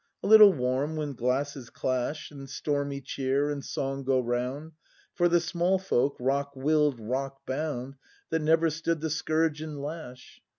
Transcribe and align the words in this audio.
A 0.23 0.27
little 0.27 0.51
warm 0.51 0.95
when 0.95 1.13
glasses 1.13 1.69
clash. 1.69 2.31
And 2.31 2.49
stormy 2.49 3.01
cheer 3.01 3.51
and 3.51 3.63
song 3.63 4.03
go 4.03 4.19
round 4.19 4.71
For 5.13 5.29
the 5.29 5.39
small 5.39 5.77
Folk, 5.77 6.15
rock 6.19 6.55
will'd, 6.55 6.99
rock 6.99 7.45
bound. 7.45 7.97
That 8.31 8.41
never 8.41 8.71
stood 8.71 9.01
the 9.01 9.11
scourge 9.11 9.61
and 9.61 9.79
lash. 9.79 10.41